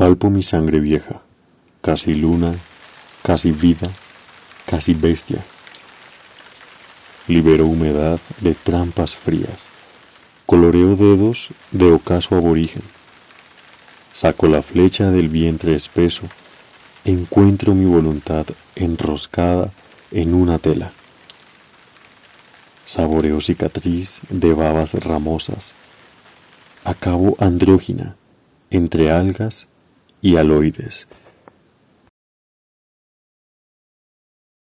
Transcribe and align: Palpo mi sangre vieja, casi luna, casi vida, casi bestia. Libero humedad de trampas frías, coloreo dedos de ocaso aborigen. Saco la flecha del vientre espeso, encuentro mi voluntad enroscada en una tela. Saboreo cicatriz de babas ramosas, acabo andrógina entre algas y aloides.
Palpo 0.00 0.30
mi 0.30 0.42
sangre 0.42 0.80
vieja, 0.80 1.20
casi 1.82 2.14
luna, 2.14 2.54
casi 3.22 3.52
vida, 3.52 3.90
casi 4.64 4.94
bestia. 4.94 5.44
Libero 7.28 7.66
humedad 7.66 8.18
de 8.40 8.54
trampas 8.54 9.14
frías, 9.14 9.68
coloreo 10.46 10.96
dedos 10.96 11.50
de 11.70 11.92
ocaso 11.92 12.34
aborigen. 12.34 12.80
Saco 14.14 14.46
la 14.46 14.62
flecha 14.62 15.10
del 15.10 15.28
vientre 15.28 15.74
espeso, 15.74 16.22
encuentro 17.04 17.74
mi 17.74 17.84
voluntad 17.84 18.46
enroscada 18.76 19.70
en 20.12 20.32
una 20.32 20.58
tela. 20.58 20.92
Saboreo 22.86 23.42
cicatriz 23.42 24.22
de 24.30 24.54
babas 24.54 24.94
ramosas, 24.94 25.74
acabo 26.84 27.36
andrógina 27.38 28.16
entre 28.70 29.10
algas 29.10 29.68
y 30.22 30.36
aloides. 30.36 31.08